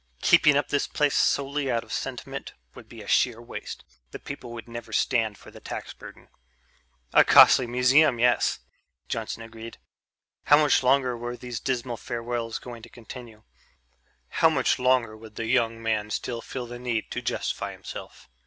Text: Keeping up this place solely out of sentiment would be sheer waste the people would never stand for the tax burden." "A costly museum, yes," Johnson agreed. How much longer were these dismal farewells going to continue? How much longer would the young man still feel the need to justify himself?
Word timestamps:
Keeping 0.23 0.57
up 0.57 0.69
this 0.69 0.87
place 0.87 1.13
solely 1.13 1.69
out 1.69 1.83
of 1.83 1.93
sentiment 1.93 2.55
would 2.73 2.89
be 2.89 3.05
sheer 3.05 3.39
waste 3.39 3.83
the 4.09 4.17
people 4.17 4.51
would 4.51 4.67
never 4.67 4.91
stand 4.91 5.37
for 5.37 5.51
the 5.51 5.59
tax 5.59 5.93
burden." 5.93 6.27
"A 7.13 7.23
costly 7.23 7.67
museum, 7.67 8.17
yes," 8.17 8.61
Johnson 9.07 9.43
agreed. 9.43 9.77
How 10.45 10.57
much 10.57 10.81
longer 10.81 11.15
were 11.15 11.37
these 11.37 11.59
dismal 11.59 11.97
farewells 11.97 12.57
going 12.57 12.81
to 12.81 12.89
continue? 12.89 13.43
How 14.29 14.49
much 14.49 14.79
longer 14.79 15.15
would 15.15 15.35
the 15.35 15.45
young 15.45 15.83
man 15.83 16.09
still 16.09 16.41
feel 16.41 16.65
the 16.65 16.79
need 16.79 17.11
to 17.11 17.21
justify 17.21 17.71
himself? 17.73 18.27